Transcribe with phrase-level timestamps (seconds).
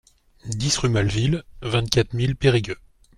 [0.49, 2.79] dix rue Maleville, vingt-quatre mille Périgueux